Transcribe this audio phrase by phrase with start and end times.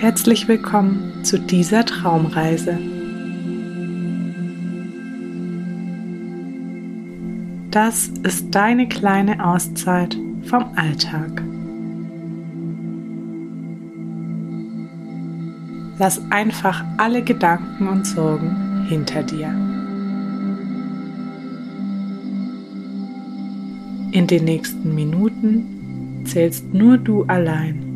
[0.00, 2.78] Herzlich willkommen zu dieser Traumreise.
[7.70, 11.42] Das ist deine kleine Auszeit vom Alltag.
[15.98, 19.48] Lass einfach alle Gedanken und Sorgen hinter dir.
[24.12, 27.89] In den nächsten Minuten zählst nur du allein.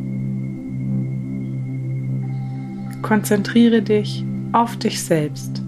[3.05, 5.63] Konzentriere dich auf dich selbst.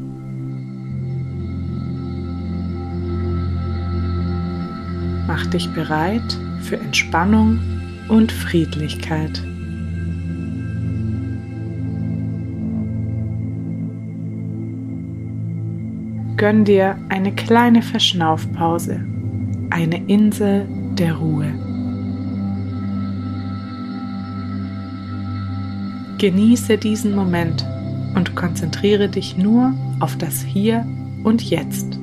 [5.26, 6.22] Mach dich bereit
[6.62, 7.60] für Entspannung
[8.08, 9.42] und Friedlichkeit.
[16.38, 19.04] Gönn dir eine kleine Verschnaufpause,
[19.68, 21.65] eine Insel der Ruhe.
[26.18, 27.66] Genieße diesen Moment
[28.14, 30.86] und konzentriere dich nur auf das Hier
[31.24, 31.98] und Jetzt.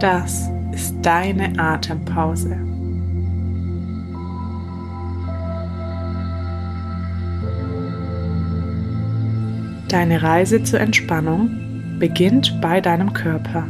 [0.00, 2.56] Das ist deine Atempause.
[9.88, 11.50] Deine Reise zur Entspannung
[11.98, 13.66] beginnt bei deinem Körper.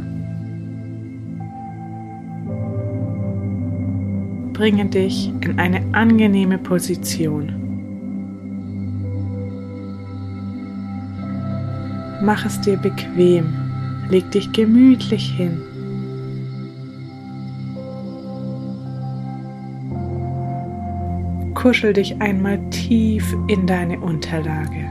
[4.55, 7.51] Bringe dich in eine angenehme Position.
[12.23, 13.53] Mach es dir bequem,
[14.09, 15.61] leg dich gemütlich hin.
[21.53, 24.85] Kuschel dich einmal tief in deine Unterlage.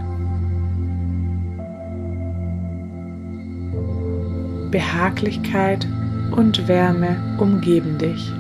[4.71, 5.87] Behaglichkeit
[6.37, 8.31] und Wärme umgeben dich.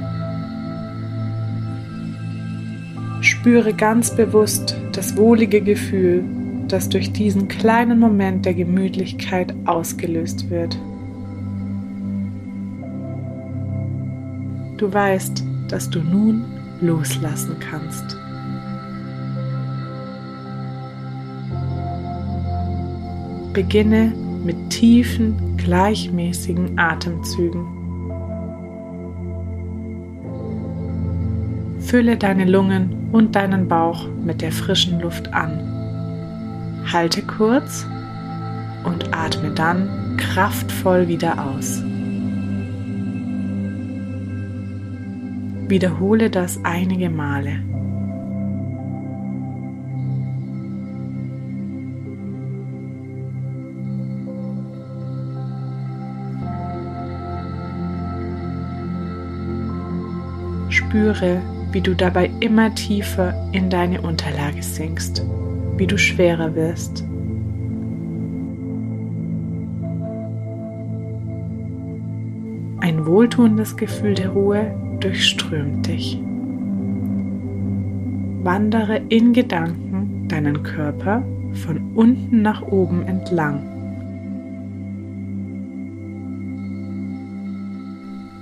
[3.44, 6.24] Spüre ganz bewusst das wohlige Gefühl,
[6.66, 10.78] das durch diesen kleinen Moment der Gemütlichkeit ausgelöst wird.
[14.78, 16.46] Du weißt, dass du nun
[16.80, 18.16] loslassen kannst.
[23.52, 27.83] Beginne mit tiefen, gleichmäßigen Atemzügen.
[31.94, 35.60] Fülle deine Lungen und deinen Bauch mit der frischen Luft an.
[36.92, 37.86] Halte kurz
[38.82, 41.84] und atme dann kraftvoll wieder aus.
[45.68, 47.62] Wiederhole das einige Male.
[60.70, 61.40] Spüre,
[61.74, 65.26] wie du dabei immer tiefer in deine Unterlage sinkst,
[65.76, 67.04] wie du schwerer wirst.
[72.80, 76.20] Ein wohltuendes Gefühl der Ruhe durchströmt dich.
[78.44, 81.24] Wandere in Gedanken deinen Körper
[81.54, 83.62] von unten nach oben entlang.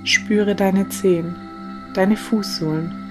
[0.03, 1.33] Spüre deine Zehen,
[1.95, 3.02] deine Fußsohlen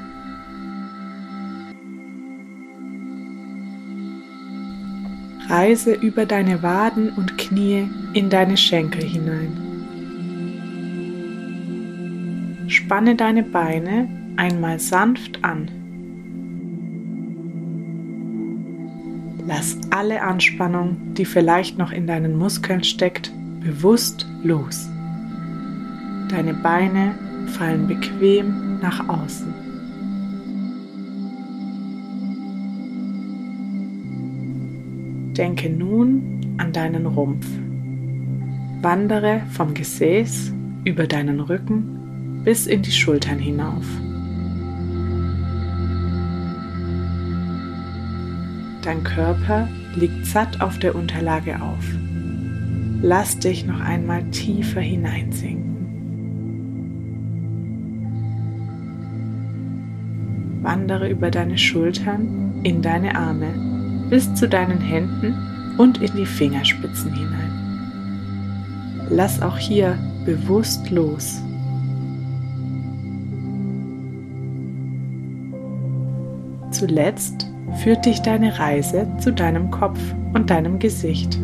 [5.53, 9.53] Reise über deine Waden und Knie in deine Schenkel hinein.
[12.69, 15.71] Spanne deine Beine einmal sanft an.
[19.47, 23.31] Lass alle Anspannung, die vielleicht noch in deinen Muskeln steckt,
[23.61, 24.89] bewusst los.
[26.31, 27.15] Deine Beine
[27.59, 29.52] fallen bequem nach außen.
[35.37, 37.47] Denke nun an deinen Rumpf.
[38.83, 40.53] Wandere vom Gesäß
[40.85, 43.87] über deinen Rücken bis in die Schultern hinauf.
[48.83, 51.85] Dein Körper liegt satt auf der Unterlage auf.
[53.01, 55.73] Lass dich noch einmal tiefer hineinsinken.
[60.63, 63.72] Wandere über deine Schultern in deine Arme
[64.13, 65.35] bis zu deinen Händen
[65.79, 69.07] und in die Fingerspitzen hinein.
[69.09, 71.41] Lass auch hier bewusst los.
[76.73, 77.51] Zuletzt
[77.83, 79.99] führt dich deine Reise zu deinem Kopf
[80.35, 81.39] und deinem Gesicht.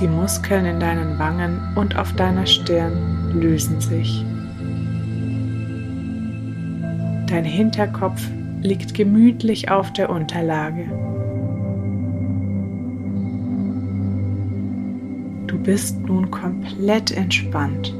[0.00, 4.24] Die Muskeln in deinen Wangen und auf deiner Stirn lösen sich.
[7.28, 8.20] Dein Hinterkopf
[8.62, 10.86] liegt gemütlich auf der Unterlage.
[15.46, 17.94] Du bist nun komplett entspannt.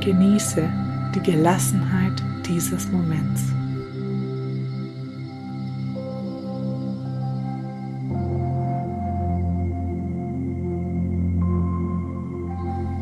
[0.00, 0.68] Genieße
[1.14, 3.42] die Gelassenheit dieses Moments.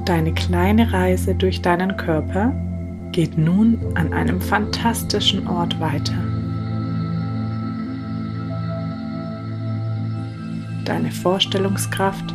[0.04, 2.52] Deine kleine Reise durch deinen Körper
[3.12, 6.14] geht nun an einem fantastischen Ort weiter.
[10.84, 12.34] Deine Vorstellungskraft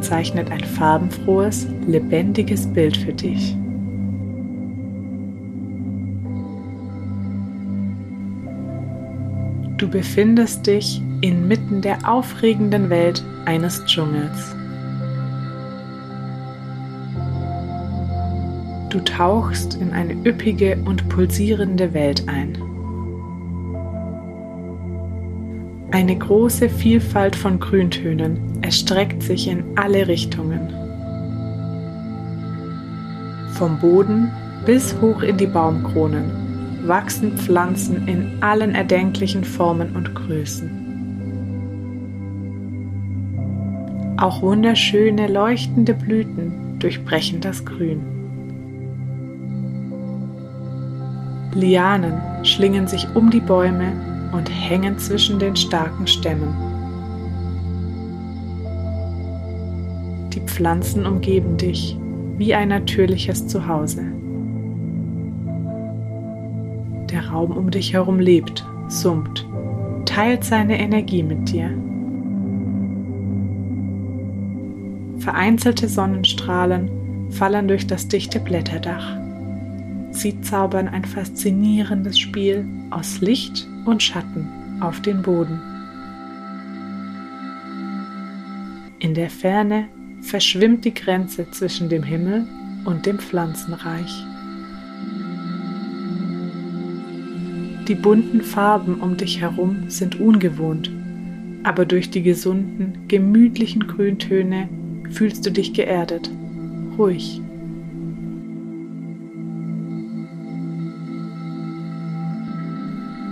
[0.00, 3.56] zeichnet ein farbenfrohes, lebendiges Bild für dich.
[9.78, 14.57] Du befindest dich inmitten der aufregenden Welt eines Dschungels.
[18.90, 22.56] Du tauchst in eine üppige und pulsierende Welt ein.
[25.90, 30.68] Eine große Vielfalt von Grüntönen erstreckt sich in alle Richtungen.
[33.52, 34.30] Vom Boden
[34.64, 40.70] bis hoch in die Baumkronen wachsen Pflanzen in allen erdenklichen Formen und Größen.
[44.16, 48.17] Auch wunderschöne leuchtende Blüten durchbrechen das Grün.
[51.58, 53.92] Lianen schlingen sich um die Bäume
[54.30, 56.54] und hängen zwischen den starken Stämmen.
[60.32, 61.98] Die Pflanzen umgeben dich
[62.36, 64.04] wie ein natürliches Zuhause.
[67.10, 69.44] Der Raum um dich herum lebt, summt,
[70.04, 71.70] teilt seine Energie mit dir.
[75.18, 76.88] Vereinzelte Sonnenstrahlen
[77.30, 79.27] fallen durch das dichte Blätterdach.
[80.18, 84.48] Sie zaubern ein faszinierendes Spiel aus Licht und Schatten
[84.80, 85.60] auf den Boden.
[88.98, 89.86] In der Ferne
[90.20, 92.44] verschwimmt die Grenze zwischen dem Himmel
[92.84, 94.12] und dem Pflanzenreich.
[97.86, 100.90] Die bunten Farben um dich herum sind ungewohnt,
[101.62, 104.68] aber durch die gesunden, gemütlichen Grüntöne
[105.12, 106.28] fühlst du dich geerdet,
[106.98, 107.40] ruhig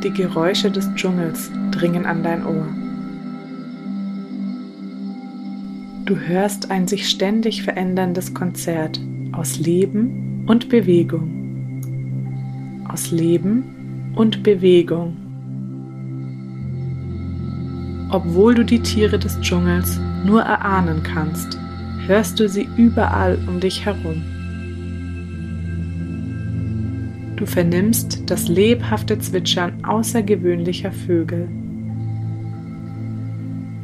[0.07, 2.69] Die Geräusche des Dschungels dringen an dein Ohr.
[6.05, 9.01] Du hörst ein sich ständig veränderndes Konzert
[9.33, 11.33] aus Leben und Bewegung.
[12.89, 15.17] Aus Leben und Bewegung.
[18.11, 21.59] Obwohl du die Tiere des Dschungels nur erahnen kannst,
[22.07, 24.23] hörst du sie überall um dich herum.
[27.37, 31.49] Du vernimmst das lebhafte Zwitschern außergewöhnlicher Vögel.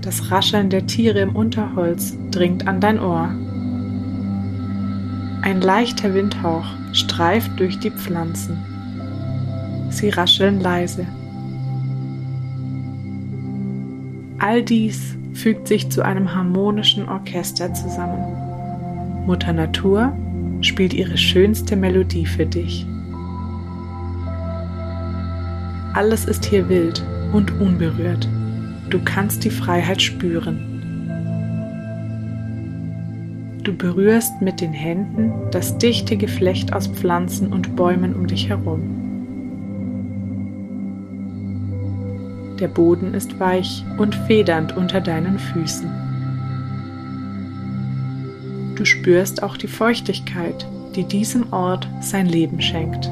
[0.00, 3.28] Das Rascheln der Tiere im Unterholz dringt an dein Ohr.
[5.42, 8.56] Ein leichter Windhauch streift durch die Pflanzen.
[9.90, 11.06] Sie rascheln leise.
[14.38, 19.26] All dies fügt sich zu einem harmonischen Orchester zusammen.
[19.26, 20.12] Mutter Natur
[20.62, 22.86] spielt ihre schönste Melodie für dich.
[25.94, 28.26] Alles ist hier wild und unberührt.
[28.88, 30.72] Du kannst die Freiheit spüren.
[33.62, 39.02] Du berührst mit den Händen das dichte Geflecht aus Pflanzen und Bäumen um dich herum.
[42.58, 45.90] Der Boden ist weich und federnd unter deinen Füßen.
[48.76, 53.10] Du spürst auch die Feuchtigkeit, die diesem Ort sein Leben schenkt.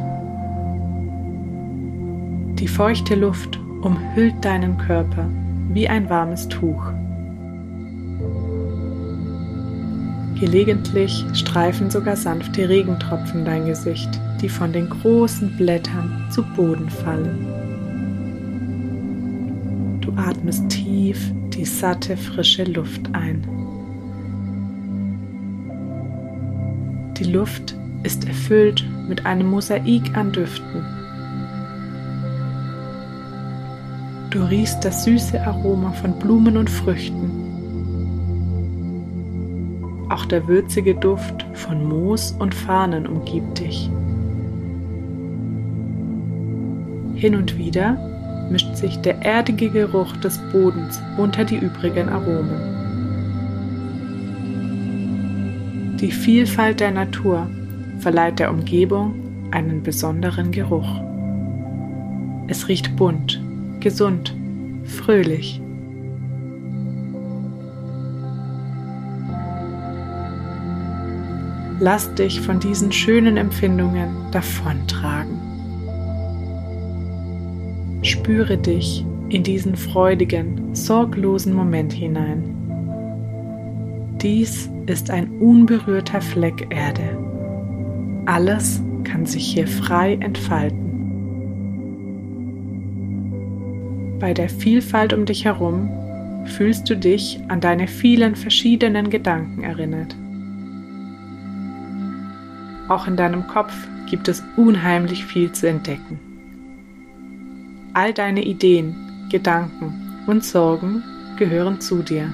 [2.60, 5.26] Die feuchte Luft umhüllt deinen Körper
[5.72, 6.92] wie ein warmes Tuch.
[10.38, 14.10] Gelegentlich streifen sogar sanfte Regentropfen dein Gesicht,
[14.42, 17.46] die von den großen Blättern zu Boden fallen.
[20.02, 23.42] Du atmest tief die satte, frische Luft ein.
[27.16, 30.99] Die Luft ist erfüllt mit einem Mosaik an Düften
[34.30, 37.30] Du riechst das süße Aroma von Blumen und Früchten.
[40.08, 43.90] Auch der würzige Duft von Moos und Farnen umgibt dich.
[47.16, 47.98] Hin und wieder
[48.52, 52.78] mischt sich der erdige Geruch des Bodens unter die übrigen Aromen.
[56.00, 57.48] Die Vielfalt der Natur
[57.98, 59.14] verleiht der Umgebung
[59.50, 61.02] einen besonderen Geruch.
[62.46, 63.40] Es riecht bunt,
[63.80, 64.34] gesund,
[64.84, 65.60] fröhlich.
[71.80, 75.38] Lass dich von diesen schönen Empfindungen davontragen.
[78.02, 82.42] Spüre dich in diesen freudigen, sorglosen Moment hinein.
[84.20, 87.16] Dies ist ein unberührter Fleck Erde.
[88.26, 90.79] Alles kann sich hier frei entfalten.
[94.20, 95.88] Bei der Vielfalt um dich herum
[96.44, 100.14] fühlst du dich an deine vielen verschiedenen Gedanken erinnert.
[102.88, 103.72] Auch in deinem Kopf
[104.10, 106.20] gibt es unheimlich viel zu entdecken.
[107.94, 108.94] All deine Ideen,
[109.30, 109.94] Gedanken
[110.26, 111.02] und Sorgen
[111.38, 112.30] gehören zu dir.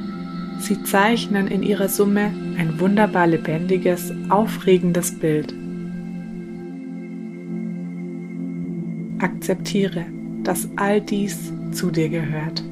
[0.59, 5.55] Sie zeichnen in ihrer Summe ein wunderbar lebendiges, aufregendes Bild.
[9.19, 10.07] Akzeptiere,
[10.47, 12.63] dass all dies zu dir gehört.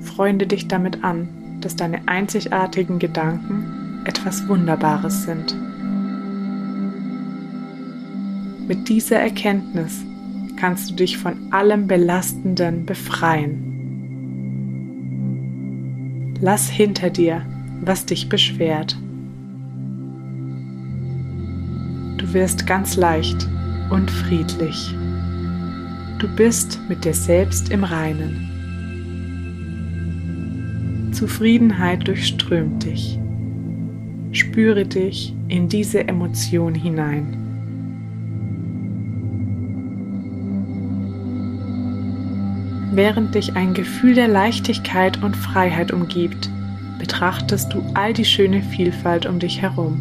[0.00, 1.28] Freunde dich damit an,
[1.60, 5.56] dass deine einzigartigen Gedanken etwas Wunderbares sind.
[8.68, 10.04] Mit dieser Erkenntnis
[10.56, 13.72] kannst du dich von allem Belastenden befreien.
[16.40, 17.44] Lass hinter dir,
[17.80, 18.96] was dich beschwert.
[22.18, 23.48] Du wirst ganz leicht
[23.90, 24.94] und friedlich.
[26.24, 28.48] Du bist mit dir selbst im Reinen.
[31.12, 33.18] Zufriedenheit durchströmt dich.
[34.32, 37.36] Spüre dich in diese Emotion hinein.
[42.92, 46.48] Während dich ein Gefühl der Leichtigkeit und Freiheit umgibt,
[46.98, 50.00] betrachtest du all die schöne Vielfalt um dich herum.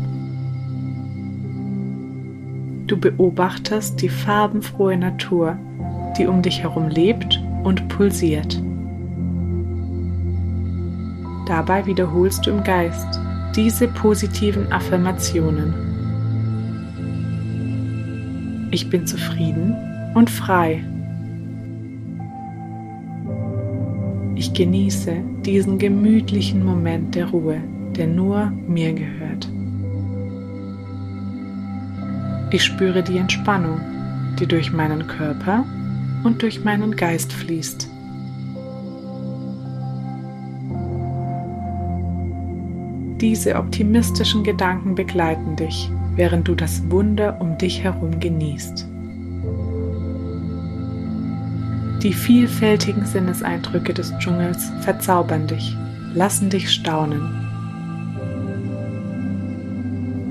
[2.88, 5.58] Du beobachtest die farbenfrohe Natur,
[6.17, 8.62] die um dich herum lebt und pulsiert.
[11.46, 13.20] Dabei wiederholst du im Geist
[13.55, 15.74] diese positiven Affirmationen.
[18.72, 19.75] Ich bin zufrieden
[20.15, 20.84] und frei.
[24.36, 25.15] Ich genieße
[25.46, 27.62] diesen gemütlichen Moment der Ruhe,
[27.96, 29.48] der nur mir gehört.
[32.50, 33.79] Ich spüre die Entspannung,
[34.39, 35.65] die durch meinen Körper
[36.24, 37.89] und durch meinen Geist fließt.
[43.24, 48.88] Diese optimistischen Gedanken begleiten dich, während du das Wunder um dich herum genießt.
[52.03, 55.77] Die vielfältigen Sinneseindrücke des Dschungels verzaubern dich,
[56.13, 57.22] lassen dich staunen.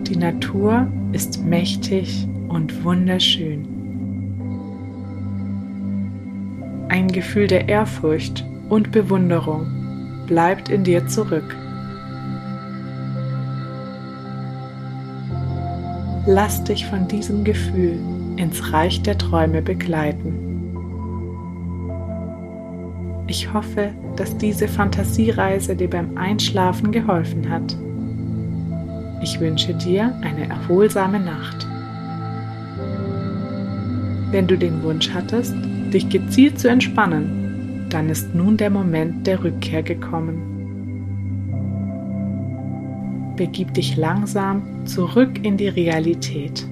[0.06, 3.81] Die Natur ist mächtig und wunderschön.
[6.92, 9.66] Ein Gefühl der Ehrfurcht und Bewunderung
[10.26, 11.56] bleibt in dir zurück.
[16.26, 17.98] Lass dich von diesem Gefühl
[18.36, 20.34] ins Reich der Träume begleiten.
[23.26, 27.74] Ich hoffe, dass diese Fantasiereise dir beim Einschlafen geholfen hat.
[29.22, 31.66] Ich wünsche dir eine erholsame Nacht.
[34.30, 35.56] Wenn du den Wunsch hattest,
[35.92, 40.52] dich gezielt zu entspannen, dann ist nun der Moment der Rückkehr gekommen.
[43.36, 46.66] Begib dich langsam zurück in die Realität.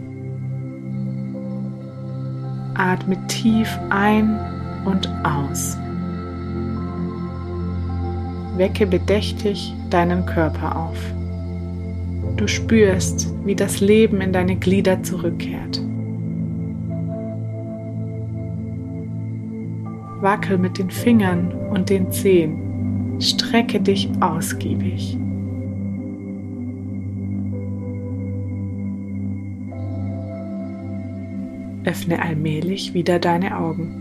[2.74, 4.38] Atme tief ein
[4.84, 5.76] und aus.
[8.56, 10.98] Wecke bedächtig deinen Körper auf.
[12.36, 15.82] Du spürst, wie das Leben in deine Glieder zurückkehrt.
[20.22, 23.20] Wackel mit den Fingern und den Zehen.
[23.20, 25.16] Strecke dich ausgiebig.
[31.84, 33.96] Öffne allmählich wieder deine Augen.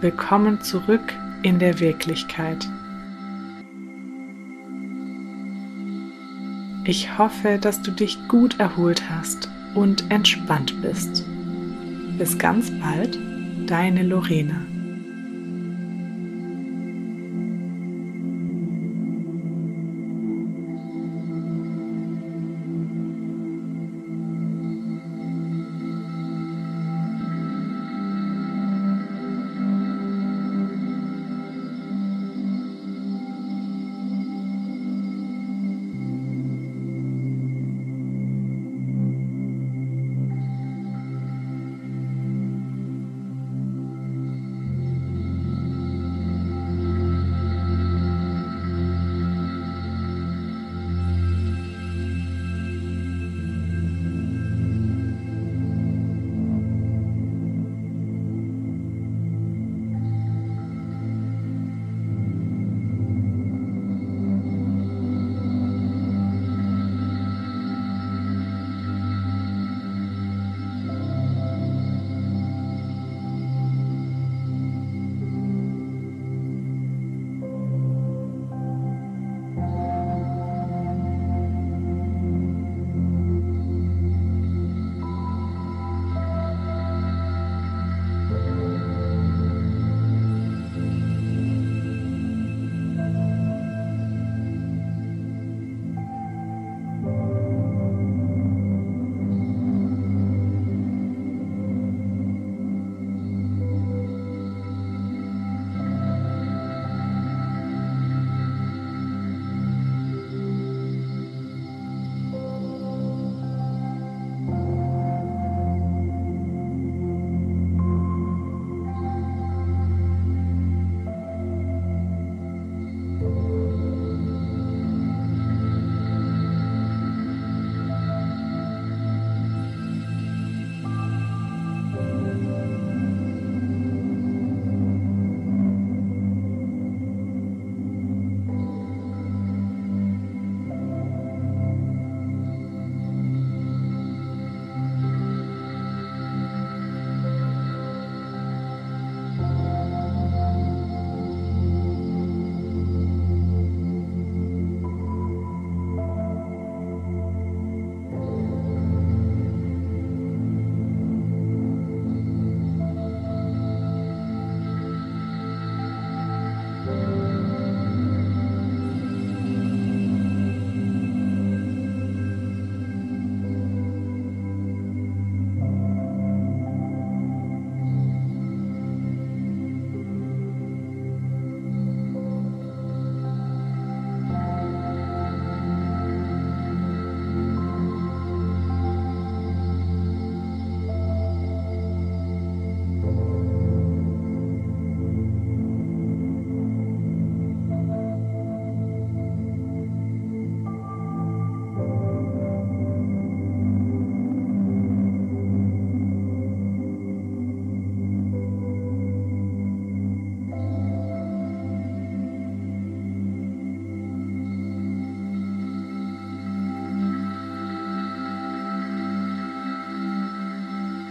[0.00, 2.68] Willkommen zurück in der Wirklichkeit.
[6.84, 11.24] Ich hoffe, dass du dich gut erholt hast und entspannt bist.
[12.16, 13.18] Bis ganz bald,
[13.70, 14.69] deine Lorena.